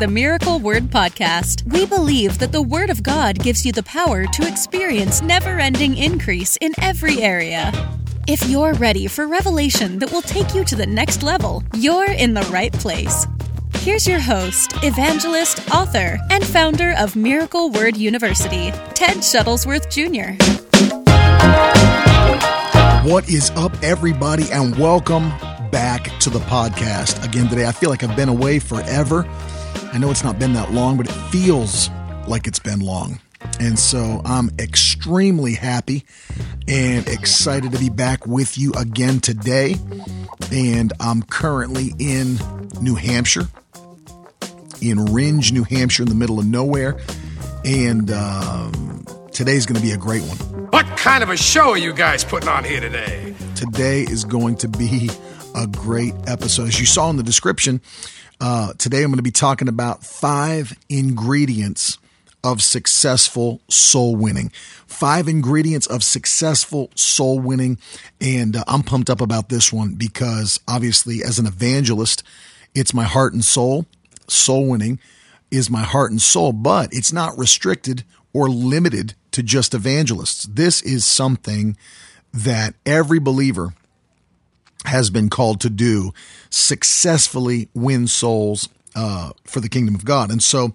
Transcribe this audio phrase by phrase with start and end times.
[0.00, 1.70] the Miracle Word Podcast.
[1.70, 5.94] We believe that the Word of God gives you the power to experience never ending
[5.94, 7.70] increase in every area.
[8.26, 12.32] If you're ready for revelation that will take you to the next level, you're in
[12.32, 13.26] the right place.
[13.74, 20.32] Here's your host, evangelist, author, and founder of Miracle Word University, Ted Shuttlesworth Jr.
[23.06, 25.28] What is up, everybody, and welcome
[25.70, 27.66] back to the podcast again today.
[27.66, 29.28] I feel like I've been away forever.
[29.92, 31.90] I know it's not been that long, but it feels
[32.28, 33.18] like it's been long.
[33.58, 36.04] And so I'm extremely happy
[36.68, 39.76] and excited to be back with you again today.
[40.52, 42.38] And I'm currently in
[42.80, 43.48] New Hampshire,
[44.80, 46.98] in Rindge, New Hampshire, in the middle of nowhere.
[47.64, 50.38] And um, today's going to be a great one.
[50.70, 53.34] What kind of a show are you guys putting on here today?
[53.60, 55.10] Today is going to be
[55.54, 56.68] a great episode.
[56.68, 57.82] As you saw in the description,
[58.40, 61.98] uh, today I'm going to be talking about five ingredients
[62.42, 64.50] of successful soul winning.
[64.86, 67.76] Five ingredients of successful soul winning.
[68.18, 72.22] And uh, I'm pumped up about this one because obviously, as an evangelist,
[72.74, 73.84] it's my heart and soul.
[74.26, 74.98] Soul winning
[75.50, 80.44] is my heart and soul, but it's not restricted or limited to just evangelists.
[80.44, 81.76] This is something
[82.32, 83.74] that every believer
[84.84, 86.12] has been called to do
[86.48, 90.30] successfully win souls uh, for the kingdom of God.
[90.30, 90.74] And so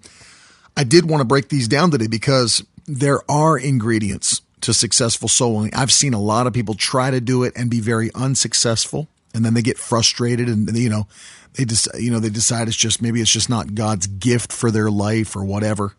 [0.76, 5.56] I did want to break these down today because there are ingredients to successful soul
[5.56, 5.74] winning.
[5.74, 9.44] I've seen a lot of people try to do it and be very unsuccessful, and
[9.44, 11.06] then they get frustrated, and you know,
[11.54, 14.70] they just you know they decide it's just maybe it's just not God's gift for
[14.70, 15.94] their life or whatever.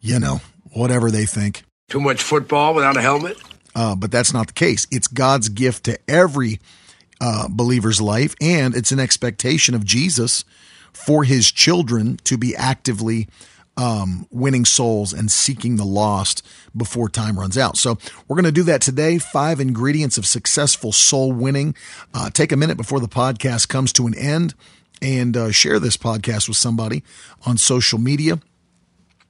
[0.00, 0.40] You know,
[0.72, 1.64] whatever they think.
[1.88, 3.38] Too much football without a helmet?
[3.76, 4.86] Uh, but that's not the case.
[4.90, 6.60] It's God's gift to every
[7.20, 10.44] uh, believer's life, and it's an expectation of Jesus
[10.94, 13.28] for his children to be actively
[13.76, 16.44] um, winning souls and seeking the lost
[16.74, 17.76] before time runs out.
[17.76, 19.18] So we're going to do that today.
[19.18, 21.74] Five ingredients of successful soul winning.
[22.14, 24.54] Uh, take a minute before the podcast comes to an end
[25.02, 27.04] and uh, share this podcast with somebody
[27.44, 28.40] on social media.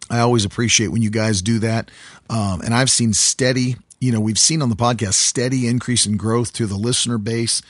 [0.08, 1.90] I always appreciate when you guys do that.
[2.30, 6.16] Um, and I've seen steady, you know, we've seen on the podcast steady increase in
[6.16, 7.62] growth to the listener base.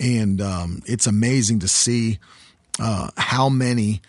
[0.00, 2.18] And um, it's amazing to see
[2.80, 4.00] uh, how many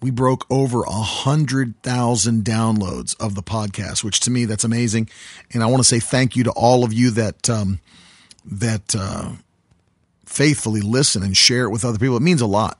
[0.00, 5.08] we broke over a hundred thousand downloads of the podcast, which to me that's amazing.
[5.52, 7.80] And I want to say thank you to all of you that um,
[8.44, 9.32] that uh,
[10.24, 12.16] faithfully listen and share it with other people.
[12.16, 12.78] It means a lot.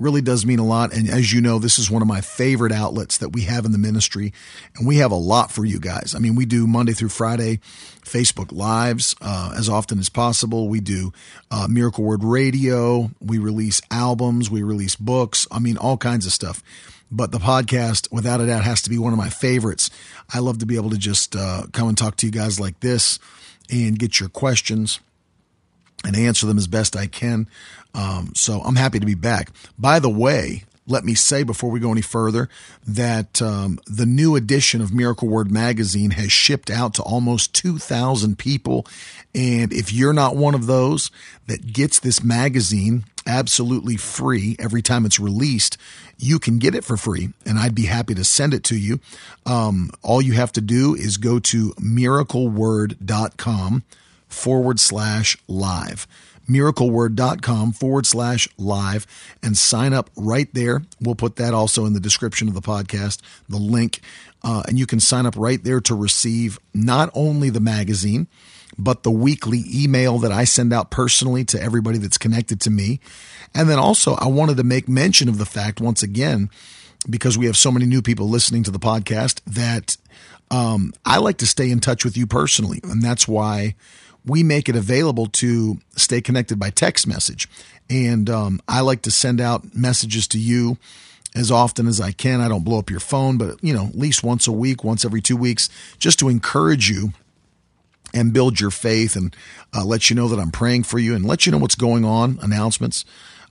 [0.00, 0.94] Really does mean a lot.
[0.94, 3.72] And as you know, this is one of my favorite outlets that we have in
[3.72, 4.32] the ministry,
[4.74, 6.14] and we have a lot for you guys.
[6.16, 7.60] I mean, we do Monday through Friday
[8.02, 10.68] Facebook Lives uh, as often as possible.
[10.70, 11.12] We do
[11.50, 13.10] uh, Miracle Word Radio.
[13.20, 14.50] We release albums.
[14.50, 15.46] We release books.
[15.52, 16.62] I mean, all kinds of stuff.
[17.12, 19.90] But the podcast, without a doubt, has to be one of my favorites.
[20.32, 22.80] I love to be able to just uh, come and talk to you guys like
[22.80, 23.18] this
[23.70, 24.98] and get your questions
[26.04, 27.46] and answer them as best I can.
[27.94, 29.50] Um, so I'm happy to be back.
[29.78, 32.48] By the way, let me say before we go any further
[32.86, 38.38] that um, the new edition of Miracle Word Magazine has shipped out to almost 2,000
[38.38, 38.86] people.
[39.34, 41.10] And if you're not one of those
[41.46, 45.76] that gets this magazine absolutely free every time it's released,
[46.18, 47.30] you can get it for free.
[47.46, 49.00] And I'd be happy to send it to you.
[49.46, 53.84] Um, all you have to do is go to miracleword.com
[54.30, 56.06] forward slash live
[56.50, 59.06] miracleword.com forward slash live
[59.42, 60.82] and sign up right there.
[61.00, 64.00] We'll put that also in the description of the podcast, the link.
[64.42, 68.26] Uh, and you can sign up right there to receive not only the magazine,
[68.76, 73.00] but the weekly email that I send out personally to everybody that's connected to me.
[73.54, 76.50] And then also, I wanted to make mention of the fact once again,
[77.08, 79.96] because we have so many new people listening to the podcast, that
[80.50, 82.80] um, I like to stay in touch with you personally.
[82.84, 83.74] And that's why
[84.24, 87.48] we make it available to stay connected by text message.
[87.88, 90.78] And um, I like to send out messages to you
[91.34, 92.40] as often as I can.
[92.40, 95.04] I don't blow up your phone, but you know, at least once a week, once
[95.04, 95.68] every two weeks,
[95.98, 97.12] just to encourage you
[98.12, 99.34] and build your faith and
[99.74, 102.04] uh, let you know that I'm praying for you and let you know what's going
[102.04, 102.38] on.
[102.42, 103.04] Announcements.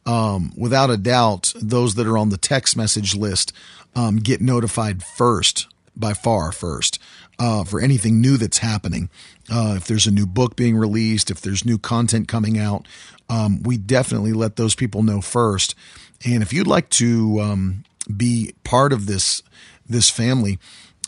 [0.05, 3.53] Um, without a doubt, those that are on the text message list
[3.95, 6.99] um, get notified first, by far first,
[7.39, 9.09] uh, for anything new that's happening
[9.51, 12.87] uh, if there's a new book being released, if there's new content coming out,
[13.29, 15.75] um, we definitely let those people know first.
[16.25, 17.83] And if you'd like to um,
[18.15, 19.41] be part of this
[19.87, 20.59] this family,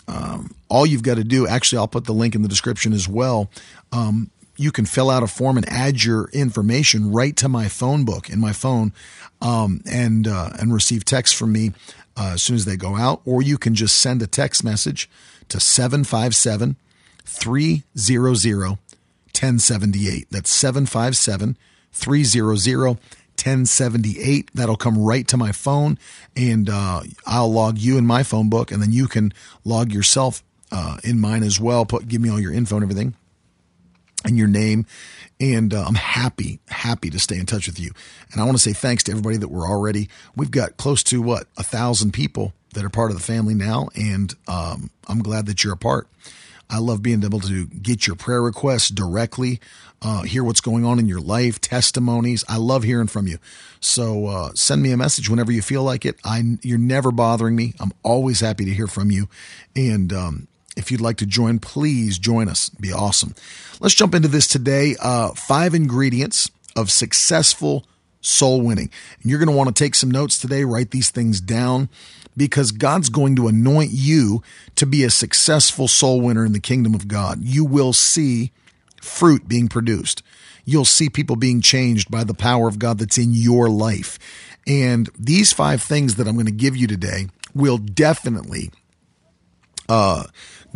[0.07, 3.07] um, all you've got to do, actually, I'll put the link in the description as
[3.07, 3.49] well.
[3.91, 8.05] Um, you can fill out a form and add your information right to my phone
[8.05, 8.93] book in my phone,
[9.41, 11.73] um, and uh, and receive text from me
[12.17, 15.09] uh, as soon as they go out, or you can just send a text message
[15.49, 16.75] to 757
[17.23, 18.77] 300
[19.33, 20.27] 1078.
[20.29, 21.57] That's 757
[21.91, 22.97] 300
[23.45, 24.49] 1078.
[24.53, 25.97] That'll come right to my phone,
[26.35, 30.43] and uh, I'll log you in my phone book, and then you can log yourself
[30.71, 31.85] uh, in mine as well.
[31.85, 33.15] Put give me all your info and everything,
[34.25, 34.85] and your name.
[35.39, 37.91] And uh, I'm happy, happy to stay in touch with you.
[38.31, 40.09] And I want to say thanks to everybody that we're already.
[40.35, 43.89] We've got close to what a thousand people that are part of the family now,
[43.95, 46.07] and um, I'm glad that you're a part.
[46.69, 49.59] I love being able to get your prayer requests directly,
[50.01, 52.45] uh, hear what's going on in your life, testimonies.
[52.47, 53.39] I love hearing from you.
[53.81, 56.15] So uh, send me a message whenever you feel like it.
[56.23, 57.73] I you're never bothering me.
[57.79, 59.27] I'm always happy to hear from you.
[59.75, 60.47] And um,
[60.77, 62.69] if you'd like to join, please join us.
[62.69, 63.35] It'd be awesome.
[63.79, 64.95] Let's jump into this today.
[65.01, 67.85] Uh, five ingredients of successful
[68.21, 68.89] soul winning.
[69.21, 70.63] And you're going to want to take some notes today.
[70.63, 71.89] Write these things down
[72.37, 74.41] because God's going to anoint you
[74.75, 77.39] to be a successful soul winner in the kingdom of God.
[77.41, 78.51] You will see
[79.01, 80.23] fruit being produced.
[80.63, 84.19] You'll see people being changed by the power of God that's in your life.
[84.67, 88.71] And these five things that I'm going to give you today will definitely
[89.91, 90.23] uh,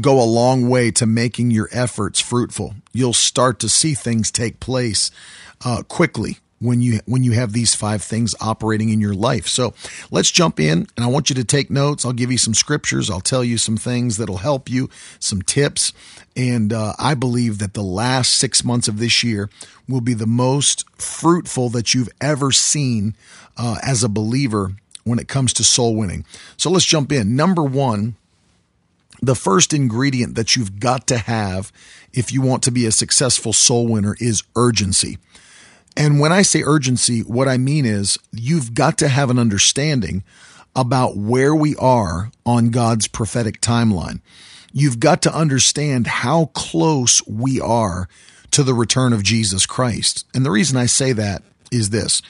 [0.02, 2.76] go a long way to making your efforts fruitful.
[2.92, 5.10] You'll start to see things take place
[5.64, 9.48] uh, quickly when you when you have these five things operating in your life.
[9.48, 9.74] So
[10.12, 12.04] let's jump in and I want you to take notes.
[12.04, 13.10] I'll give you some scriptures.
[13.10, 14.90] I'll tell you some things that'll help you,
[15.20, 15.94] some tips.
[16.36, 19.50] And uh, I believe that the last six months of this year
[19.88, 23.16] will be the most fruitful that you've ever seen
[23.56, 24.74] uh, as a believer
[25.06, 26.26] when it comes to soul winning.
[26.58, 27.38] So let's jump in.
[27.38, 28.16] Number one,
[29.22, 31.72] the first ingredient that you've got to have
[32.14, 35.18] if you want to be a successful soul winner is urgency.
[35.98, 40.24] And when I say urgency, what I mean is you've got to have an understanding
[40.76, 44.20] about where we are on God's prophetic timeline.
[44.74, 48.10] You've got to understand how close we are
[48.52, 50.26] to the return of Jesus Christ.
[50.34, 52.22] And the reason I say that is this.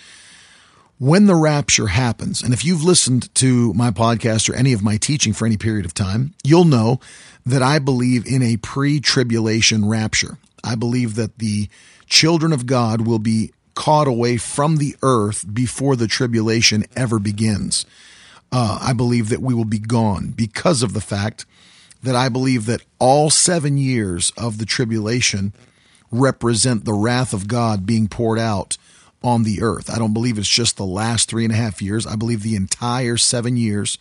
[0.97, 4.95] When the rapture happens, and if you've listened to my podcast or any of my
[4.95, 7.01] teaching for any period of time, you'll know
[7.45, 10.38] that I believe in a pre tribulation rapture.
[10.63, 11.68] I believe that the
[12.07, 17.86] children of God will be caught away from the earth before the tribulation ever begins.
[18.50, 21.45] Uh, I believe that we will be gone because of the fact
[22.01, 25.51] that I believe that all seven years of the tribulation
[26.09, 28.77] represent the wrath of God being poured out
[29.25, 29.89] on the earth.
[29.89, 32.06] I don't believe it's just the last three and a half years.
[32.06, 33.98] I believe the entire seven years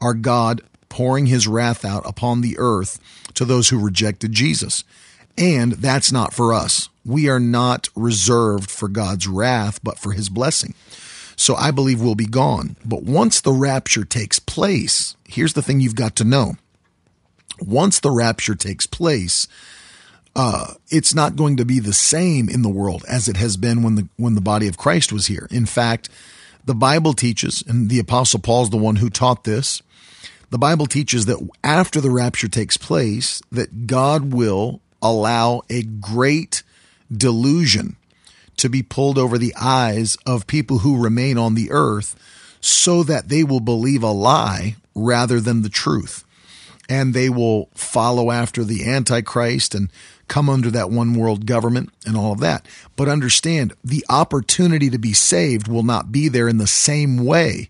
[0.00, 3.00] are God pouring his wrath out upon the earth
[3.34, 4.84] to those who rejected Jesus.
[5.36, 6.88] And that's not for us.
[7.04, 10.74] We are not reserved for God's wrath, but for his blessing.
[11.36, 12.76] So I believe we'll be gone.
[12.84, 16.56] But once the rapture takes place, here's the thing you've got to know.
[17.60, 19.48] Once the rapture takes place,
[20.36, 23.82] uh, it's not going to be the same in the world as it has been
[23.82, 25.48] when the when the body of Christ was here.
[25.50, 26.08] In fact,
[26.64, 29.82] the Bible teaches, and the Apostle Paul's the one who taught this.
[30.50, 36.62] The Bible teaches that after the rapture takes place, that God will allow a great
[37.10, 37.96] delusion
[38.56, 42.14] to be pulled over the eyes of people who remain on the earth
[42.60, 46.24] so that they will believe a lie rather than the truth.
[46.88, 49.90] And they will follow after the Antichrist and
[50.30, 52.64] come under that one world government and all of that.
[52.96, 57.68] But understand the opportunity to be saved will not be there in the same way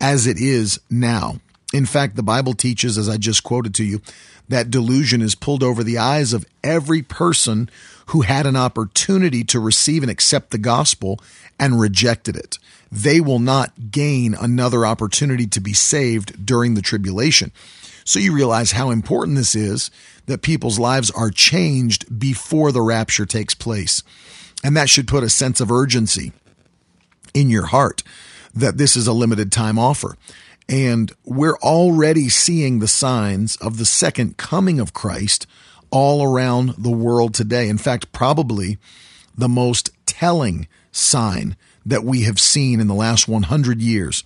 [0.00, 1.36] as it is now.
[1.72, 4.02] In fact, the Bible teaches, as I just quoted to you,
[4.48, 7.70] that delusion is pulled over the eyes of every person
[8.06, 11.20] who had an opportunity to receive and accept the gospel
[11.58, 12.58] and rejected it.
[12.90, 17.52] They will not gain another opportunity to be saved during the tribulation.
[18.04, 19.90] So you realize how important this is
[20.26, 24.02] that people's lives are changed before the rapture takes place.
[24.64, 26.32] And that should put a sense of urgency
[27.34, 28.02] in your heart
[28.54, 30.16] that this is a limited time offer.
[30.68, 35.46] And we're already seeing the signs of the second coming of Christ
[35.90, 37.68] all around the world today.
[37.68, 38.78] In fact, probably
[39.36, 44.22] the most telling sign that we have seen in the last 100 years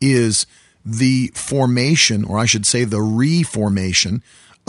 [0.00, 0.46] is
[0.84, 4.22] the formation, or I should say, the reformation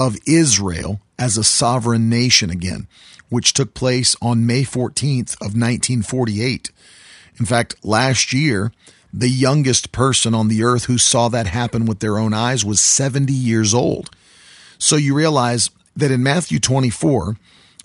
[0.08, 2.88] of Israel as a sovereign nation again,
[3.29, 6.72] which took place on May 14th of 1948.
[7.39, 8.72] In fact, last year,
[9.13, 12.81] the youngest person on the earth who saw that happen with their own eyes was
[12.81, 14.10] 70 years old.
[14.79, 17.38] So you realize that in Matthew 24,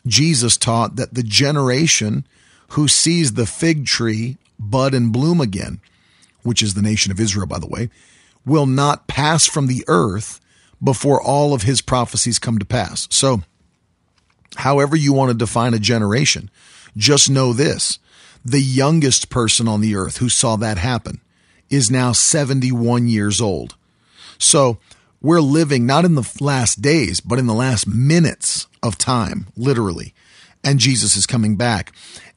[0.06, 2.26] Jesus taught that the generation
[2.68, 5.80] who sees the fig tree bud and bloom again,
[6.44, 7.90] which is the nation of Israel, by the way,
[8.46, 10.40] will not pass from the earth
[10.83, 13.09] before all of his prophecies come to pass.
[13.11, 13.42] So,
[14.56, 16.50] however you want to define a generation,
[16.97, 17.99] just know this
[18.45, 21.21] the youngest person on the earth who saw that happen
[21.68, 23.75] is now 71 years old.
[24.38, 24.78] So,
[25.21, 30.14] we're living not in the last days, but in the last minutes of time, literally.
[30.62, 31.92] And Jesus is coming back.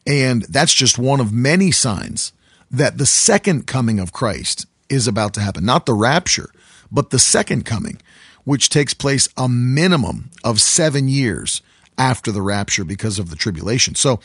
[0.07, 2.33] And that's just one of many signs
[2.71, 5.65] that the second coming of Christ is about to happen.
[5.65, 6.49] Not the rapture,
[6.91, 8.01] but the second coming,
[8.43, 11.61] which takes place a minimum of seven years
[11.97, 13.95] after the rapture because of the tribulation.
[13.95, 14.19] So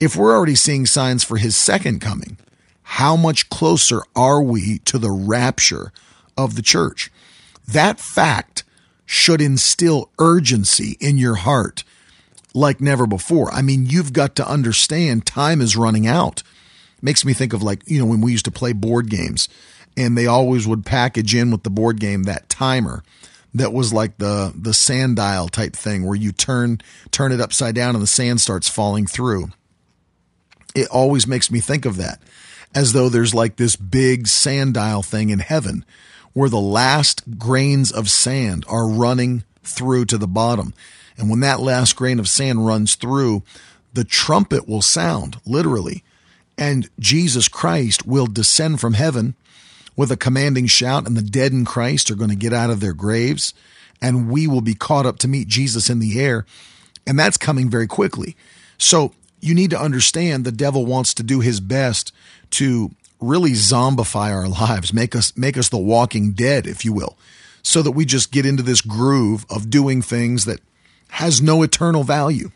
[0.00, 2.36] if we're already seeing signs for his second coming,
[2.82, 5.92] how much closer are we to the rapture
[6.36, 7.10] of the church?
[7.66, 8.64] That fact
[9.06, 11.84] should instill urgency in your heart
[12.54, 13.52] like never before.
[13.52, 16.42] I mean, you've got to understand time is running out.
[17.00, 19.48] Makes me think of like, you know, when we used to play board games
[19.96, 23.02] and they always would package in with the board game that timer
[23.54, 26.80] that was like the the sand dial type thing where you turn
[27.10, 29.50] turn it upside down and the sand starts falling through.
[30.74, 32.20] It always makes me think of that
[32.74, 35.84] as though there's like this big sand dial thing in heaven
[36.32, 40.72] where the last grains of sand are running through to the bottom.
[41.18, 43.42] And when that last grain of sand runs through,
[43.92, 46.02] the trumpet will sound literally
[46.58, 49.34] and Jesus Christ will descend from heaven
[49.96, 52.80] with a commanding shout, and the dead in Christ are going to get out of
[52.80, 53.54] their graves,
[54.00, 56.46] and we will be caught up to meet Jesus in the air.
[57.06, 58.36] And that's coming very quickly.
[58.78, 62.12] So you need to understand the devil wants to do his best
[62.52, 67.16] to really zombify our lives, make us make us the walking dead, if you will,
[67.62, 70.60] so that we just get into this groove of doing things that
[71.08, 72.50] has no eternal value.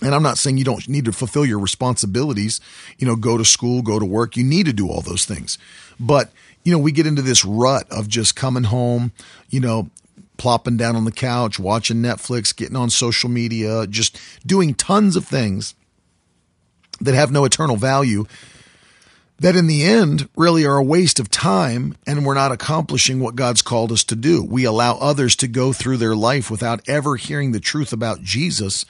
[0.00, 2.60] And I'm not saying you don't need to fulfill your responsibilities,
[2.98, 4.36] you know, go to school, go to work.
[4.36, 5.58] You need to do all those things.
[6.00, 6.30] But,
[6.64, 9.12] you know, we get into this rut of just coming home,
[9.50, 9.90] you know,
[10.36, 15.24] plopping down on the couch, watching Netflix, getting on social media, just doing tons of
[15.24, 15.74] things
[17.00, 18.24] that have no eternal value
[19.40, 23.36] that in the end really are a waste of time and we're not accomplishing what
[23.36, 24.42] God's called us to do.
[24.42, 28.84] We allow others to go through their life without ever hearing the truth about Jesus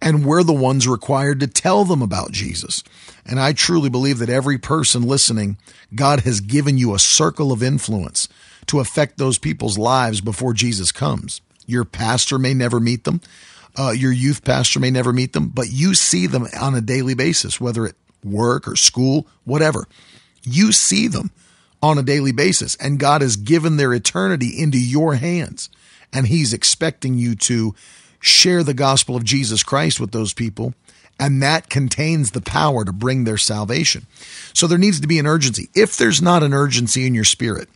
[0.00, 2.82] and we're the ones required to tell them about Jesus.
[3.24, 5.56] And I truly believe that every person listening,
[5.94, 8.28] God has given you a circle of influence
[8.66, 11.40] to affect those people's lives before Jesus comes.
[11.66, 13.20] Your pastor may never meet them.
[13.76, 17.14] Uh, your youth pastor may never meet them, but you see them on a daily
[17.14, 19.86] basis, whether at work or school, whatever.
[20.42, 21.30] You see them
[21.82, 25.70] on a daily basis, and God has given their eternity into your hands,
[26.12, 27.74] and He's expecting you to
[28.24, 30.72] share the gospel of Jesus Christ with those people,
[31.20, 34.06] and that contains the power to bring their salvation.
[34.54, 35.68] So there needs to be an urgency.
[35.74, 37.68] If there's not an urgency in your spirit,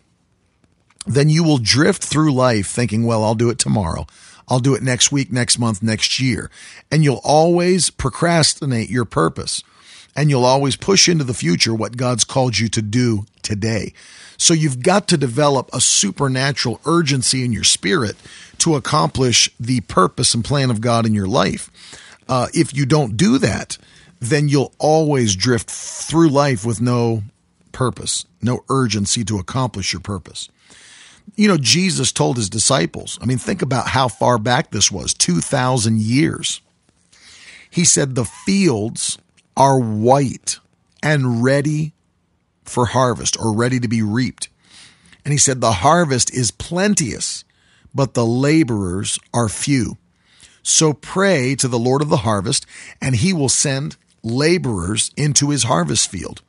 [1.07, 4.07] then you will drift through life thinking, well, I'll do it tomorrow.
[4.49, 6.51] I'll do it next week, next month, next year.
[6.91, 9.63] And you'll always procrastinate your purpose
[10.17, 13.93] and you'll always push into the future what God's called you to do today.
[14.39, 18.17] So you've got to develop a supernatural urgency in your spirit
[18.59, 21.71] to accomplish the purpose and plan of God in your life.
[22.29, 23.77] Uh, if you don't do that,
[24.21, 27.25] then you'll always drift through life with no
[27.73, 30.49] purpose, no urgency to accomplish your purpose.
[31.37, 35.15] You know, Jesus told his disciples, I mean, think about how far back this was
[35.15, 36.61] 2,000 years.
[37.71, 39.19] He said, The fields
[39.57, 40.59] are white
[41.03, 41.93] and ready
[42.69, 44.49] for harvest or ready to be reaped.
[45.25, 47.45] And he said, The harvest is plenteous,
[47.95, 49.99] but the laborers are few.
[50.63, 52.67] So pray to the Lord of the harvest,
[53.01, 56.43] and he will send laborers into his harvest field.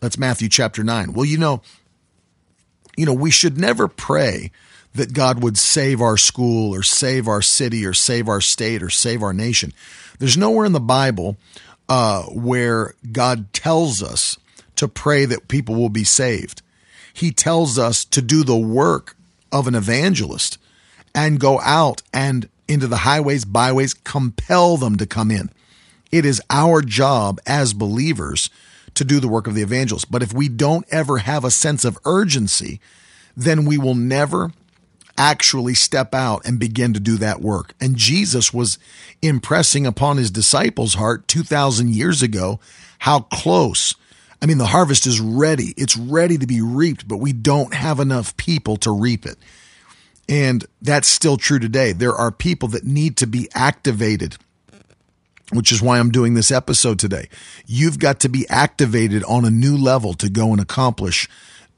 [0.00, 1.12] That's Matthew chapter 9.
[1.12, 1.62] Well, you know,
[2.96, 4.50] you know, we should never pray
[4.94, 8.90] that God would save our school or save our city or save our state or
[8.90, 9.72] save our nation.
[10.18, 11.36] There's nowhere in the Bible
[11.88, 14.38] uh, where God tells us
[14.76, 16.62] to pray that people will be saved.
[17.12, 19.16] He tells us to do the work
[19.50, 20.58] of an evangelist
[21.14, 25.50] and go out and into the highways, byways, compel them to come in.
[26.12, 28.50] It is our job as believers
[28.94, 30.10] to do the work of the evangelist.
[30.10, 32.80] But if we don't ever have a sense of urgency,
[33.36, 34.52] then we will never
[35.18, 37.74] actually step out and begin to do that work.
[37.80, 38.78] And Jesus was
[39.22, 42.60] impressing upon his disciples' heart 2,000 years ago
[43.00, 43.94] how close
[44.42, 45.74] I mean, the harvest is ready.
[45.76, 49.36] It's ready to be reaped, but we don't have enough people to reap it.
[50.28, 51.92] And that's still true today.
[51.92, 54.36] There are people that need to be activated,
[55.52, 57.28] which is why I'm doing this episode today.
[57.66, 61.28] You've got to be activated on a new level to go and accomplish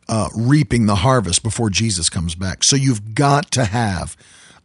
[0.09, 2.65] uh, reaping the harvest before Jesus comes back.
[2.65, 4.17] So you've got to have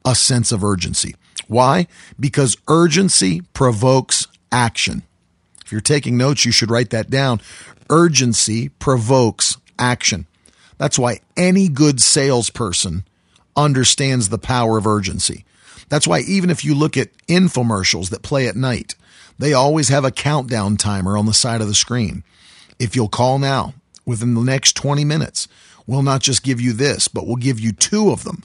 [0.06, 1.16] a sense of urgency.
[1.48, 1.88] Why?
[2.20, 5.04] Because urgency provokes action.
[5.74, 7.42] You're taking notes, you should write that down.
[7.90, 10.28] Urgency provokes action.
[10.78, 13.06] That's why any good salesperson
[13.56, 15.46] understands the power of urgency.
[15.90, 18.94] That's why even if you look at infomercials that play at night,
[19.40, 22.24] they always have a countdown timer on the side of the screen.
[22.78, 23.74] If you'll call now,
[24.06, 25.48] within the next 20 minutes,
[25.88, 28.44] we'll not just give you this, but we'll give you two of them.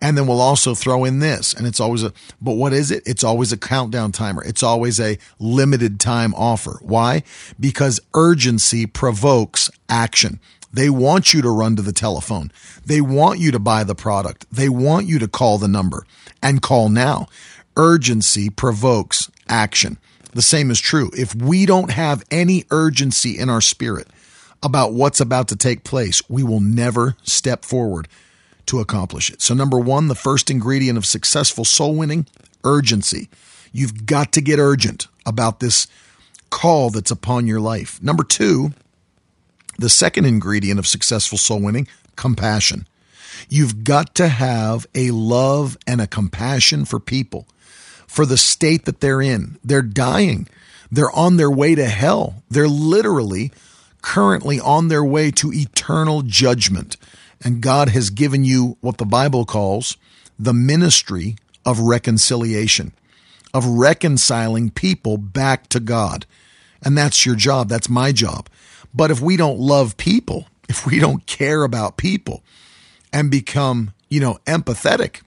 [0.00, 1.52] And then we'll also throw in this.
[1.52, 3.02] And it's always a, but what is it?
[3.04, 4.44] It's always a countdown timer.
[4.44, 6.78] It's always a limited time offer.
[6.82, 7.24] Why?
[7.58, 10.38] Because urgency provokes action.
[10.72, 12.52] They want you to run to the telephone.
[12.84, 14.46] They want you to buy the product.
[14.52, 16.06] They want you to call the number
[16.42, 17.26] and call now.
[17.76, 19.98] Urgency provokes action.
[20.32, 21.10] The same is true.
[21.16, 24.08] If we don't have any urgency in our spirit
[24.62, 28.06] about what's about to take place, we will never step forward
[28.68, 29.42] to accomplish it.
[29.42, 32.26] So, number one, the first ingredient of successful soul winning
[32.64, 33.28] urgency.
[33.72, 35.86] You've got to get urgent about this
[36.50, 38.02] call that's upon your life.
[38.02, 38.72] Number two,
[39.78, 42.86] the second ingredient of successful soul winning compassion.
[43.48, 47.46] You've got to have a love and a compassion for people
[48.06, 49.58] for the state that they're in.
[49.62, 50.48] They're dying.
[50.90, 52.42] They're on their way to hell.
[52.50, 53.52] They're literally
[54.02, 56.96] currently on their way to eternal judgment.
[57.44, 59.96] And God has given you what the Bible calls
[60.38, 62.92] the ministry of reconciliation,
[63.52, 66.26] of reconciling people back to God.
[66.82, 67.68] And that's your job.
[67.68, 68.48] That's my job.
[68.94, 72.42] But if we don't love people, if we don't care about people
[73.12, 75.22] and become, you know, empathetic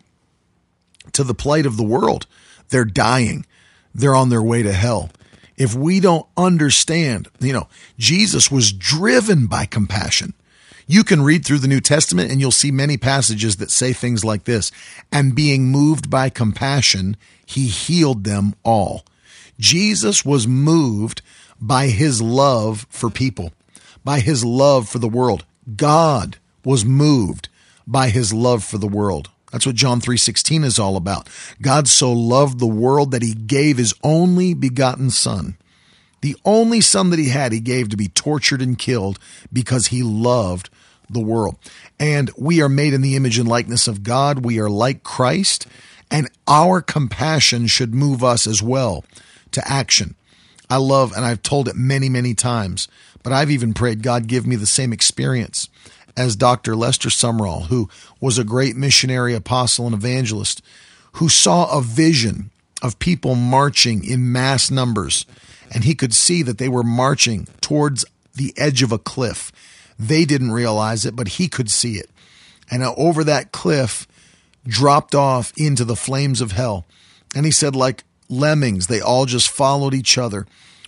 [1.13, 2.27] to the plight of the world,
[2.70, 3.46] they're dying.
[3.94, 5.10] They're on their way to hell.
[5.58, 10.34] If we don't understand, you know, Jesus was driven by compassion.
[10.91, 14.25] You can read through the New Testament and you'll see many passages that say things
[14.25, 14.73] like this.
[15.10, 19.06] And being moved by compassion, he healed them all.
[19.58, 21.21] Jesus was moved
[21.62, 23.54] by his love for people,
[24.04, 25.45] by his love for the world.
[25.77, 27.47] God was moved
[27.88, 29.30] by his love for the world.
[29.54, 31.30] That's what John 3:16 is all about.
[31.62, 35.56] God so loved the world that he gave his only begotten son.
[36.21, 39.19] The only son that he had, he gave to be tortured and killed
[39.51, 40.69] because he loved
[41.10, 41.57] the world.
[41.99, 44.45] And we are made in the image and likeness of God.
[44.45, 45.67] We are like Christ,
[46.10, 49.03] and our compassion should move us as well
[49.51, 50.15] to action.
[50.69, 52.88] I love, and I've told it many, many times,
[53.23, 55.67] but I've even prayed, God, give me the same experience
[56.15, 56.75] as Dr.
[56.75, 60.62] Lester Sumrall, who was a great missionary, apostle, and evangelist,
[61.13, 65.25] who saw a vision of people marching in mass numbers.
[65.73, 68.05] And he could see that they were marching towards
[68.36, 69.51] the edge of a cliff.
[69.97, 72.10] They didn't realize it, but he could see it.
[72.69, 74.07] And over that cliff,
[74.67, 76.86] dropped off into the flames of hell.
[77.36, 80.45] And he said, like lemmings, they all just followed each other,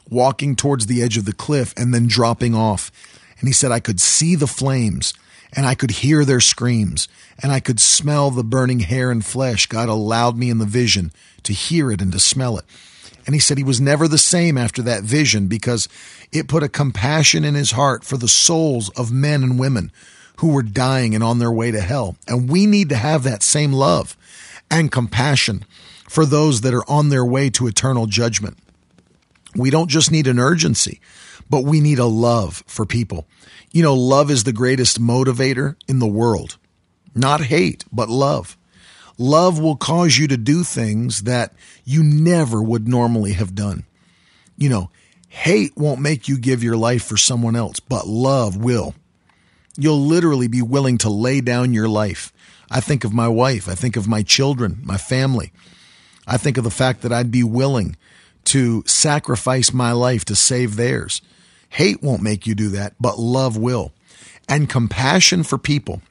[0.09, 2.91] walking towards the edge of the cliff and then dropping off.
[3.39, 5.13] And he said, I could see the flames
[5.55, 7.07] and I could hear their screams
[7.41, 9.67] and I could smell the burning hair and flesh.
[9.67, 11.11] God allowed me in the vision
[11.43, 12.65] to hear it and to smell it.
[13.25, 15.87] And he said he was never the same after that vision because
[16.31, 19.91] it put a compassion in his heart for the souls of men and women
[20.37, 22.17] who were dying and on their way to hell.
[22.27, 24.17] And we need to have that same love
[24.69, 25.65] and compassion
[26.09, 28.57] for those that are on their way to eternal judgment.
[29.55, 30.99] We don't just need an urgency,
[31.49, 33.27] but we need a love for people.
[33.71, 36.57] You know, love is the greatest motivator in the world.
[37.15, 38.57] Not hate, but love.
[39.17, 41.53] Love will cause you to do things that
[41.85, 43.85] you never would normally have done.
[44.57, 44.89] You know,
[45.29, 48.95] hate won't make you give your life for someone else, but love will.
[49.77, 52.31] You'll literally be willing to lay down your life.
[52.69, 53.67] I think of my wife.
[53.67, 55.51] I think of my children, my family.
[56.25, 57.95] I think of the fact that I'd be willing
[58.45, 61.21] to sacrifice my life to save theirs.
[61.69, 63.91] Hate won't make you do that, but love will.
[64.47, 66.01] And compassion for people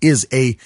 [0.00, 0.56] is a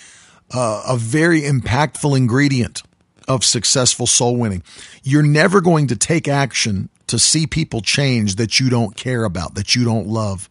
[0.53, 2.83] uh, a very impactful ingredient
[3.27, 4.63] of successful soul winning.
[5.03, 9.55] You're never going to take action to see people change that you don't care about,
[9.55, 10.49] that you don't love.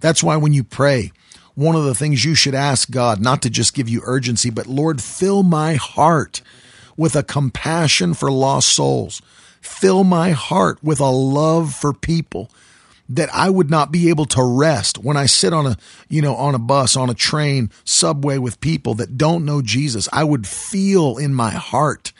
[0.00, 1.12] That's why when you pray,
[1.54, 4.66] one of the things you should ask God, not to just give you urgency, but
[4.66, 6.42] Lord, fill my heart
[6.96, 9.22] with a compassion for lost souls.
[9.60, 12.50] Fill my heart with a love for people
[13.08, 15.76] that I would not be able to rest when I sit on a,
[16.08, 20.08] you know, on a bus, on a train, subway with people that don't know Jesus.
[20.12, 22.12] I would feel in my heart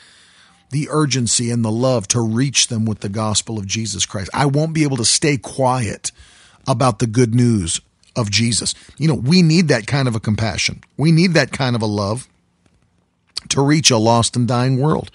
[0.69, 4.29] the urgency and the love to reach them with the gospel of Jesus Christ.
[4.33, 6.11] I won't be able to stay quiet
[6.67, 7.79] about the good news
[8.15, 8.73] of Jesus.
[8.97, 10.83] You know, we need that kind of a compassion.
[10.97, 12.27] We need that kind of a love
[13.49, 15.11] to reach a lost and dying world.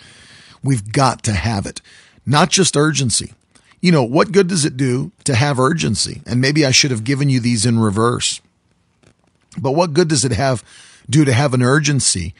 [0.62, 1.80] We've got to have it,
[2.26, 3.32] not just urgency.
[3.80, 6.22] You know, what good does it do to have urgency?
[6.26, 8.40] And maybe I should have given you these in reverse.
[9.60, 10.64] But what good does it have
[11.08, 12.34] do to have an urgency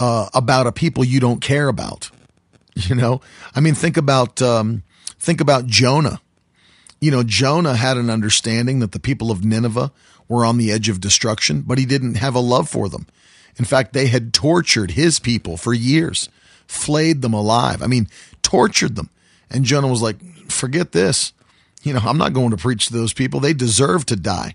[0.00, 2.10] uh, about a people you don't care about?
[2.86, 3.20] You know,
[3.56, 4.84] I mean, think about um,
[5.18, 6.20] think about Jonah.
[7.00, 9.90] You know, Jonah had an understanding that the people of Nineveh
[10.28, 13.08] were on the edge of destruction, but he didn't have a love for them.
[13.56, 16.28] In fact, they had tortured his people for years,
[16.68, 17.82] flayed them alive.
[17.82, 18.06] I mean,
[18.42, 19.10] tortured them.
[19.50, 20.16] And Jonah was like,
[20.58, 21.32] forget this.
[21.82, 23.40] You know, I'm not going to preach to those people.
[23.40, 24.54] They deserve to die.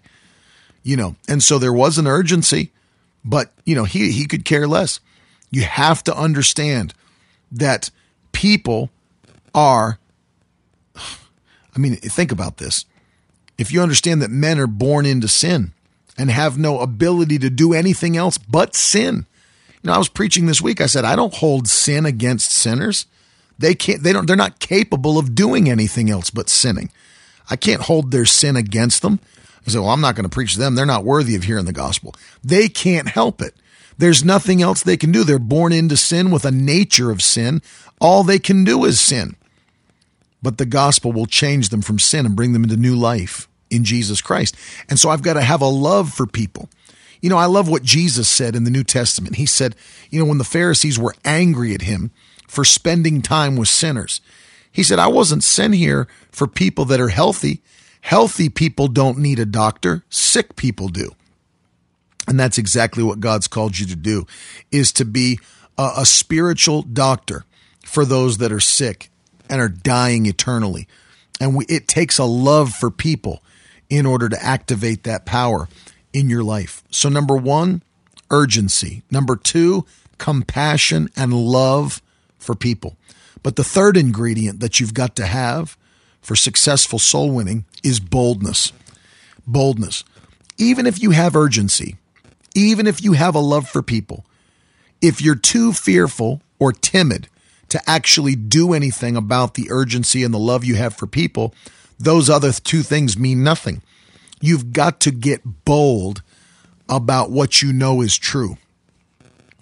[0.83, 2.71] You know, and so there was an urgency,
[3.23, 4.99] but, you know, he, he could care less.
[5.49, 6.93] You have to understand
[7.51, 7.89] that
[8.33, 8.89] people
[9.55, 9.99] are,
[10.95, 12.85] I mean, think about this.
[13.57, 15.71] If you understand that men are born into sin
[16.17, 19.25] and have no ability to do anything else but sin.
[19.81, 20.81] You know, I was preaching this week.
[20.81, 23.05] I said, I don't hold sin against sinners.
[23.57, 26.91] They can't, they don't, they're not capable of doing anything else but sinning.
[27.49, 29.19] I can't hold their sin against them.
[29.65, 30.75] I say, well, I'm not going to preach to them.
[30.75, 32.15] They're not worthy of hearing the gospel.
[32.43, 33.55] They can't help it.
[33.97, 35.23] There's nothing else they can do.
[35.23, 37.61] They're born into sin with a nature of sin.
[38.01, 39.35] All they can do is sin.
[40.41, 43.83] But the gospel will change them from sin and bring them into new life in
[43.85, 44.55] Jesus Christ.
[44.89, 46.69] And so I've got to have a love for people.
[47.21, 49.37] You know, I love what Jesus said in the New Testament.
[49.37, 49.75] He said,
[50.09, 52.11] you know, when the Pharisees were angry at him
[52.53, 54.21] for spending time with sinners,
[54.71, 57.61] he said, I wasn't sent here for people that are healthy.
[58.01, 61.15] Healthy people don't need a doctor, sick people do.
[62.27, 64.27] And that's exactly what God's called you to do
[64.71, 65.39] is to be
[65.79, 67.43] a, a spiritual doctor
[67.83, 69.09] for those that are sick
[69.49, 70.87] and are dying eternally.
[71.41, 73.41] And we, it takes a love for people
[73.89, 75.67] in order to activate that power
[76.13, 76.83] in your life.
[76.91, 77.81] So, number one,
[78.29, 79.01] urgency.
[79.09, 79.85] Number two,
[80.19, 81.99] compassion and love
[82.43, 82.97] for people.
[83.41, 85.77] But the third ingredient that you've got to have
[86.21, 88.71] for successful soul winning is boldness.
[89.45, 90.03] Boldness.
[90.57, 91.97] Even if you have urgency,
[92.55, 94.25] even if you have a love for people,
[95.01, 97.27] if you're too fearful or timid
[97.69, 101.53] to actually do anything about the urgency and the love you have for people,
[101.99, 103.81] those other two things mean nothing.
[104.39, 106.21] You've got to get bold
[106.87, 108.57] about what you know is true.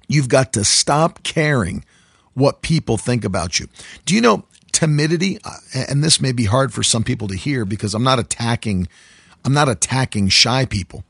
[0.07, 1.85] You've got to stop caring
[2.33, 3.67] what people think about you.
[4.05, 5.39] Do you know timidity?
[5.43, 5.57] Uh,
[5.89, 8.87] and this may be hard for some people to hear because I'm not attacking,
[9.43, 11.03] I'm not attacking shy people.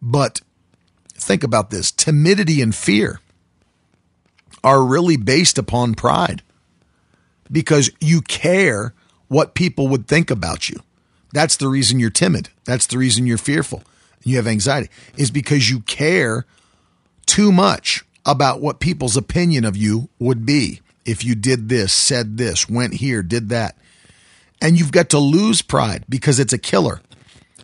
[0.00, 0.40] But
[1.14, 3.20] think about this timidity and fear
[4.64, 6.42] are really based upon pride
[7.50, 8.94] because you care
[9.28, 10.80] what people would think about you.
[11.32, 12.50] That's the reason you're timid.
[12.64, 13.82] That's the reason you're fearful.
[14.24, 16.44] You have anxiety is because you care
[17.26, 22.36] too much about what people's opinion of you would be if you did this, said
[22.36, 23.76] this, went here, did that.
[24.60, 27.00] And you've got to lose pride because it's a killer.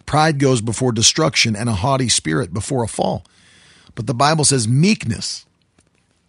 [0.06, 3.24] Pride goes before destruction and a haughty spirit before a fall.
[3.94, 5.46] But the Bible says meekness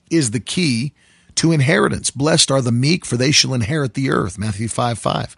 [0.09, 0.93] is the key
[1.35, 2.11] to inheritance.
[2.11, 4.37] Blessed are the meek, for they shall inherit the earth.
[4.37, 5.37] Matthew 5 5.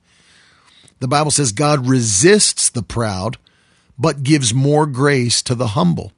[0.99, 3.37] The Bible says God resists the proud,
[3.97, 6.11] but gives more grace to the humble.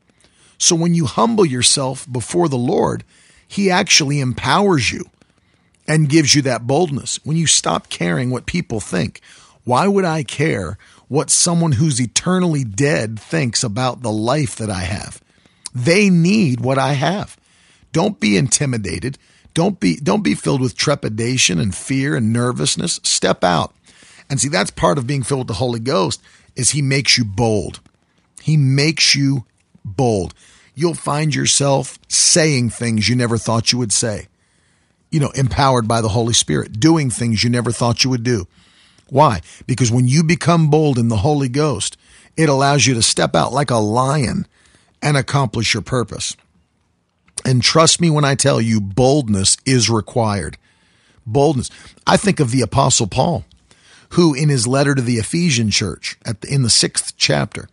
[0.58, 3.04] So when you humble yourself before the Lord,
[3.48, 5.10] He actually empowers you
[5.88, 7.20] and gives you that boldness.
[7.26, 9.22] When you stop caring what people think,
[9.64, 14.82] why would I care what someone who's eternally dead thinks about the life that I
[14.82, 15.22] have?
[15.74, 17.38] They need what I have.
[17.92, 19.18] Don't be intimidated.
[19.54, 23.00] Don't be don't be filled with trepidation and fear and nervousness.
[23.04, 23.74] Step out.
[24.30, 26.22] And see that's part of being filled with the Holy Ghost
[26.56, 27.80] is he makes you bold.
[28.42, 29.46] He makes you
[29.84, 30.34] bold.
[30.76, 34.28] You'll find yourself saying things you never thought you would say.
[35.12, 38.48] You know, empowered by the Holy Spirit, doing things you never thought you would do.
[39.10, 39.42] Why?
[39.68, 41.98] Because when you become bold in the Holy Ghost,
[42.36, 44.48] it allows you to step out like a lion
[45.04, 46.36] and accomplish your purpose.
[47.46, 50.58] And trust me when I tell you, boldness is required.
[51.26, 51.70] Boldness.
[52.08, 53.46] I think of the Apostle Paul,
[54.12, 57.68] who in his letter to the Ephesian church at the, in the sixth chapter,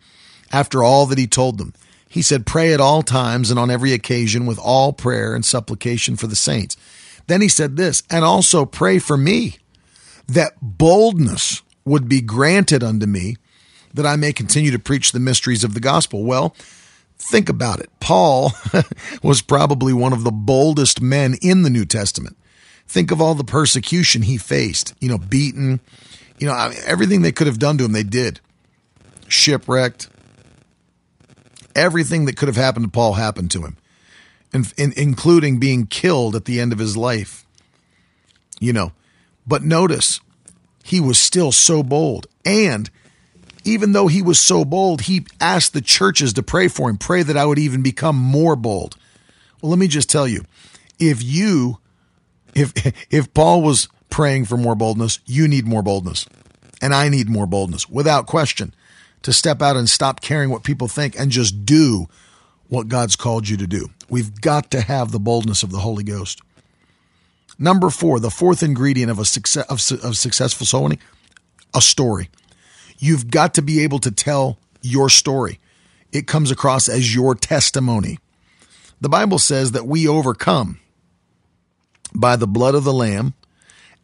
[0.51, 1.73] after all that he told them,
[2.11, 6.15] he said, Pray at all times and on every occasion with all prayer and supplication
[6.15, 6.77] for the saints.
[7.27, 9.57] Then he said this, and also pray for me
[10.27, 13.37] that boldness would be granted unto me
[13.93, 16.23] that I may continue to preach the mysteries of the gospel.
[16.23, 16.55] Well,
[17.21, 17.89] Think about it.
[17.99, 18.51] Paul
[19.23, 22.35] was probably one of the boldest men in the New Testament.
[22.87, 25.79] Think of all the persecution he faced, you know, beaten,
[26.39, 28.41] you know, everything they could have done to him, they did.
[29.27, 30.09] Shipwrecked,
[31.75, 33.77] Everything that could have happened to Paul happened to him,
[34.53, 37.45] in, in, including being killed at the end of his life.
[38.59, 38.91] You know,
[39.47, 40.21] but notice
[40.83, 42.27] he was still so bold.
[42.45, 42.89] And
[43.63, 47.23] even though he was so bold, he asked the churches to pray for him, pray
[47.23, 48.97] that I would even become more bold.
[49.61, 50.43] Well, let me just tell you,
[50.99, 51.79] if you,
[52.55, 52.73] if,
[53.11, 56.27] if Paul was praying for more boldness, you need more boldness.
[56.81, 58.73] And I need more boldness without question
[59.23, 62.07] to step out and stop caring what people think and just do
[62.67, 63.89] what God's called you to do.
[64.09, 66.41] We've got to have the boldness of the Holy Ghost.
[67.59, 70.99] Number four, the fourth ingredient of a success of, of successful soul winning,
[71.75, 72.29] a story.
[72.97, 75.59] You've got to be able to tell your story.
[76.11, 78.19] It comes across as your testimony.
[78.99, 80.79] The Bible says that we overcome
[82.13, 83.33] by the blood of the Lamb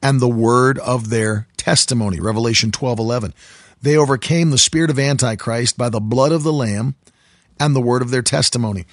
[0.01, 2.19] and the word of their testimony.
[2.19, 3.33] Revelation 12 11.
[3.81, 6.95] They overcame the spirit of Antichrist by the blood of the Lamb
[7.59, 8.85] and the word of their testimony.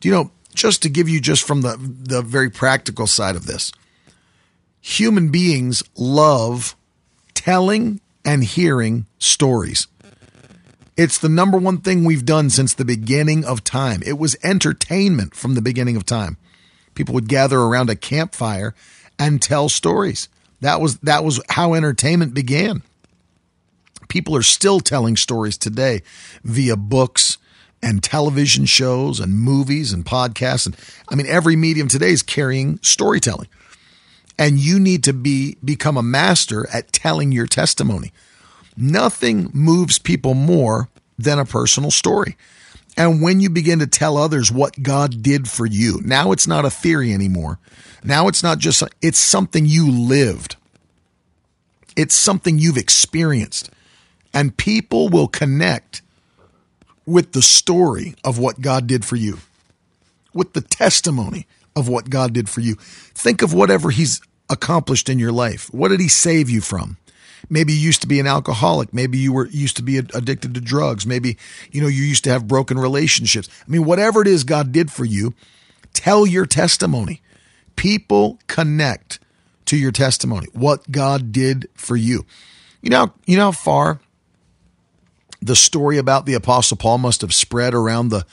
[0.00, 3.46] Do you know, just to give you just from the, the very practical side of
[3.46, 3.72] this,
[4.80, 6.76] human beings love
[7.34, 9.86] telling and hearing stories.
[10.96, 14.02] It's the number one thing we've done since the beginning of time.
[14.04, 16.36] It was entertainment from the beginning of time.
[16.94, 18.74] People would gather around a campfire
[19.18, 20.28] and tell stories.
[20.60, 22.82] That was that was how entertainment began.
[24.12, 26.02] People are still telling stories today
[26.44, 27.38] via books
[27.82, 30.76] and television shows and movies and podcasts and
[31.08, 33.48] I mean every medium today is carrying storytelling.
[34.38, 38.12] And you need to be become a master at telling your testimony.
[38.76, 42.36] Nothing moves people more than a personal story.
[42.98, 46.66] And when you begin to tell others what God did for you, now it's not
[46.66, 47.58] a theory anymore.
[48.04, 50.56] Now it's not just, it's something you lived.
[51.96, 53.70] It's something you've experienced.
[54.34, 56.02] And people will connect
[57.04, 59.38] with the story of what God did for you,
[60.32, 62.76] with the testimony of what God did for you.
[62.76, 65.72] Think of whatever He's accomplished in your life.
[65.72, 66.96] What did He save you from?
[67.50, 68.94] Maybe you used to be an alcoholic.
[68.94, 71.06] Maybe you were used to be addicted to drugs.
[71.06, 71.36] Maybe,
[71.70, 73.48] you know, you used to have broken relationships.
[73.66, 75.34] I mean, whatever it is God did for you,
[75.92, 77.20] tell your testimony.
[77.74, 79.18] People connect
[79.66, 82.24] to your testimony, what God did for you.
[82.80, 84.00] You know, you know how far
[85.42, 88.24] the story about the apostle Paul must have spread around the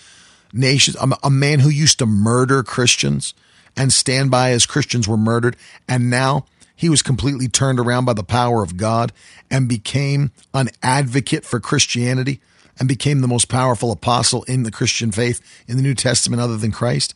[0.53, 0.95] nations.
[1.23, 3.33] A man who used to murder Christians
[3.75, 5.55] and stand by as Christians were murdered.
[5.87, 6.45] And now
[6.75, 9.11] he was completely turned around by the power of God
[9.49, 12.39] and became an advocate for Christianity
[12.79, 16.57] and became the most powerful apostle in the Christian faith in the New Testament other
[16.57, 17.13] than Christ.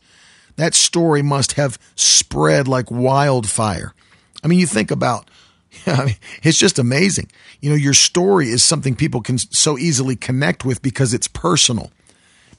[0.56, 3.94] That story must have spread like wildfire.
[4.42, 5.30] I mean, you think about
[5.86, 7.30] I mean, it's just amazing.
[7.60, 11.90] You know, your story is something people can so easily connect with because it's personal.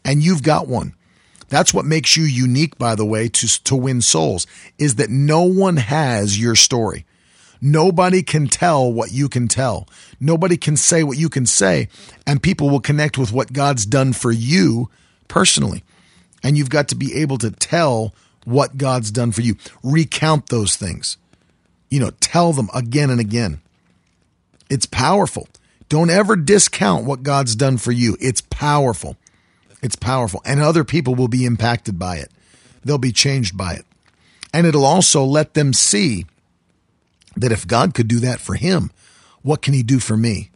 [0.04, 0.94] And you've got one.
[1.50, 4.48] That's what makes you unique, by the way, to, to win souls,
[4.78, 7.06] is that no one has your story.
[7.62, 9.88] Nobody can tell what you can tell.
[10.20, 11.88] Nobody can say what you can say,
[12.28, 14.90] and people will connect with what God's done for you
[15.28, 15.84] personally.
[16.44, 19.56] And you've got to be able to tell what God's done for you.
[19.84, 21.18] Recount those things.
[21.90, 23.62] You know, tell them again and again.
[24.70, 25.48] It's powerful.
[25.90, 28.18] Don't ever discount what God's done for you.
[28.20, 29.18] It's powerful.
[29.82, 30.42] It's powerful.
[30.46, 32.32] And other people will be impacted by it.
[32.84, 33.86] They'll be changed by it.
[34.54, 36.26] And it'll also let them see
[37.36, 38.92] that if God could do that for him,
[39.42, 40.50] what can he do for me?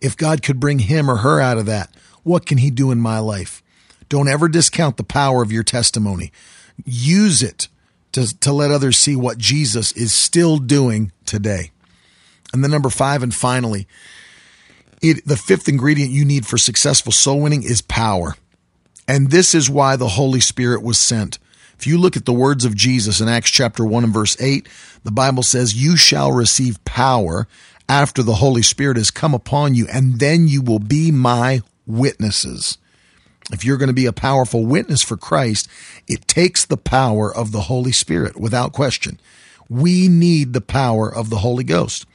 [0.00, 1.90] If God could bring him or her out of that,
[2.22, 3.62] what can he do in my life?
[4.08, 6.32] Don't ever discount the power of your testimony.
[6.84, 7.68] Use it
[8.12, 11.70] to, to let others see what Jesus is still doing today.
[12.52, 13.86] And then number five, and finally,
[15.00, 18.36] it, the fifth ingredient you need for successful soul winning is power.
[19.08, 21.38] And this is why the Holy Spirit was sent.
[21.78, 24.68] If you look at the words of Jesus in Acts chapter 1 and verse 8,
[25.02, 27.48] the Bible says, You shall receive power
[27.88, 32.78] after the Holy Spirit has come upon you, and then you will be my witnesses.
[33.52, 35.68] If you're going to be a powerful witness for Christ,
[36.08, 39.20] it takes the power of the Holy Spirit without question.
[39.68, 42.06] We need the power of the Holy Ghost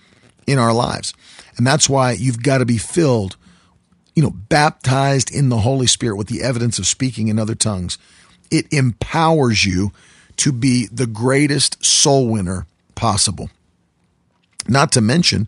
[0.45, 1.13] in our lives.
[1.57, 3.37] And that's why you've got to be filled
[4.17, 7.99] you know, baptized in the Holy Spirit with the evidence of speaking in other tongues,
[8.49, 9.91] it empowers you
[10.37, 13.51] to be the greatest soul winner possible.
[14.67, 15.47] Not to mention,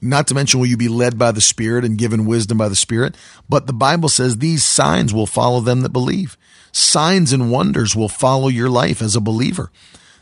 [0.00, 2.76] not to mention, will you be led by the Spirit and given wisdom by the
[2.76, 3.16] Spirit?
[3.48, 6.36] But the Bible says these signs will follow them that believe.
[6.72, 9.70] Signs and wonders will follow your life as a believer.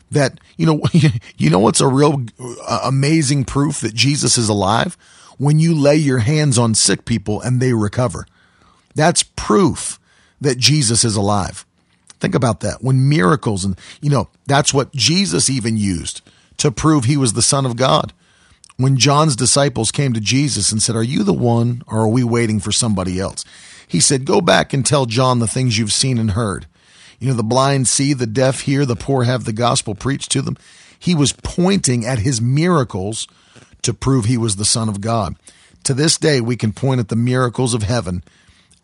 [0.09, 0.81] That, you know,
[1.37, 4.97] you know what's a real uh, amazing proof that Jesus is alive?
[5.37, 8.25] when you lay your hands on sick people and they recover.
[8.95, 9.99] That's proof
[10.41, 11.65] that Jesus is alive.
[12.19, 12.81] Think about that.
[12.81, 16.21] When miracles and, you know, that's what Jesus even used
[16.57, 18.11] to prove he was the Son of God.
[18.77, 22.23] When John's disciples came to Jesus and said, Are you the one or are we
[22.23, 23.43] waiting for somebody else?
[23.87, 26.67] He said, Go back and tell John the things you've seen and heard.
[27.19, 30.43] You know, the blind see, the deaf hear, the poor have the gospel preached to
[30.43, 30.57] them.
[30.99, 33.27] He was pointing at his miracles
[33.81, 35.35] to prove he was the Son of God.
[35.85, 38.23] To this day, we can point at the miracles of heaven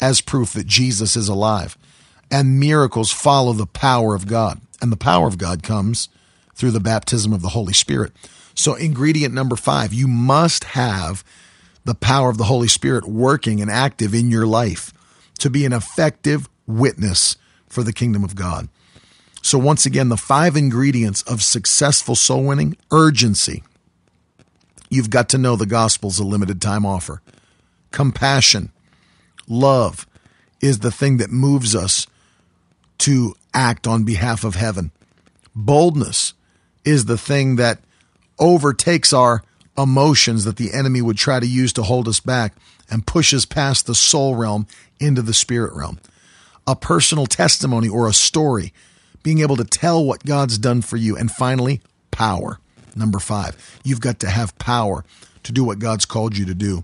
[0.02, 1.78] as proof that Jesus is alive.
[2.32, 4.60] And miracles follow the power of God.
[4.82, 6.10] And the power of God comes
[6.56, 8.14] through the baptism of the Holy Spirit.
[8.56, 11.24] So, ingredient number five, you must have
[11.86, 14.94] the power of the Holy Spirit working and active in your life
[15.40, 17.36] to be an effective witness
[17.68, 18.70] for the kingdom of God.
[19.42, 23.64] So, once again, the five ingredients of successful soul winning urgency.
[24.90, 27.22] You've got to know the gospel's a limited time offer.
[27.92, 28.72] Compassion,
[29.48, 30.08] love
[30.62, 32.08] is the thing that moves us
[33.00, 34.92] to act on behalf of heaven.
[35.56, 36.34] Boldness
[36.86, 37.80] is the thing that
[38.40, 39.44] overtakes our
[39.78, 42.54] emotions that the enemy would try to use to hold us back
[42.90, 44.68] and pushes past the soul realm
[45.00, 46.00] into the spirit realm.
[46.68, 48.74] A personal testimony or a story,
[49.24, 51.18] being able to tell what God's done for you.
[51.18, 52.60] And finally, power.
[52.96, 55.04] Number five, you've got to have power
[55.44, 56.84] to do what God's called you to do.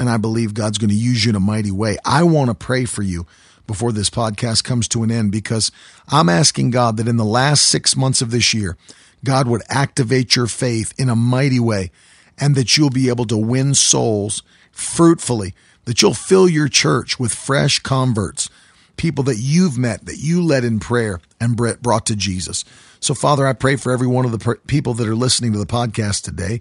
[0.00, 1.96] And I believe God's going to use you in a mighty way.
[2.04, 3.26] I want to pray for you
[3.66, 5.70] before this podcast comes to an end because
[6.08, 8.76] I'm asking God that in the last six months of this year,
[9.24, 11.90] God would activate your faith in a mighty way
[12.38, 15.54] and that you'll be able to win souls fruitfully,
[15.84, 18.48] that you'll fill your church with fresh converts,
[18.96, 22.64] people that you've met, that you led in prayer and brought to Jesus.
[23.00, 25.66] So, Father, I pray for every one of the people that are listening to the
[25.66, 26.60] podcast today.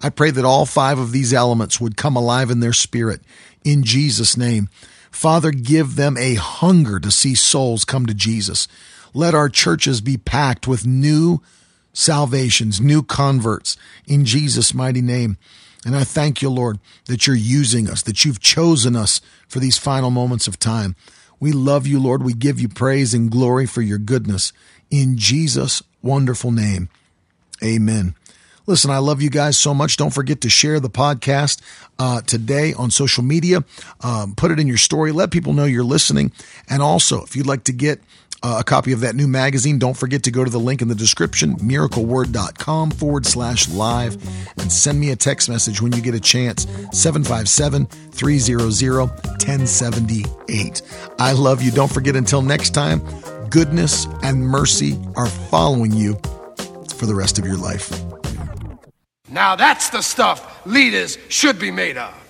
[0.00, 3.20] I pray that all five of these elements would come alive in their spirit
[3.64, 4.68] in Jesus' name.
[5.10, 8.66] Father, give them a hunger to see souls come to Jesus.
[9.14, 11.42] Let our churches be packed with new
[11.92, 13.76] salvations, new converts
[14.06, 15.36] in Jesus' mighty name.
[15.84, 19.78] And I thank you, Lord, that you're using us, that you've chosen us for these
[19.78, 20.94] final moments of time.
[21.40, 22.22] We love you, Lord.
[22.22, 24.52] We give you praise and glory for your goodness.
[24.90, 26.88] In Jesus' wonderful name,
[27.64, 28.14] amen.
[28.64, 29.96] Listen, I love you guys so much.
[29.96, 31.60] Don't forget to share the podcast
[31.98, 33.64] uh, today on social media.
[34.02, 35.10] Um, put it in your story.
[35.10, 36.30] Let people know you're listening.
[36.68, 38.00] And also, if you'd like to get
[38.42, 40.88] uh, a copy of that new magazine, don't forget to go to the link in
[40.88, 44.14] the description, miracleword.com forward slash live,
[44.58, 50.82] and send me a text message when you get a chance, 757 300 1078.
[51.18, 51.70] I love you.
[51.70, 53.02] Don't forget until next time,
[53.50, 56.14] goodness and mercy are following you
[56.96, 57.92] for the rest of your life.
[59.28, 62.21] Now that's the stuff leaders should be made of.